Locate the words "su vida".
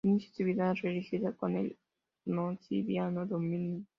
0.33-0.73